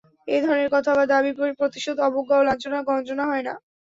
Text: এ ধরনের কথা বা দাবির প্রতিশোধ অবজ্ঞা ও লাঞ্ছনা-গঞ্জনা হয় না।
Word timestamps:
এ 0.27 0.37
ধরনের 0.43 0.69
কথা 0.71 0.91
বা 0.97 1.03
দাবির 1.07 1.33
প্রতিশোধ 1.59 1.97
অবজ্ঞা 2.07 2.35
ও 2.37 2.47
লাঞ্ছনা-গঞ্জনা 2.47 3.23
হয় 3.25 3.43
না। 3.47 3.53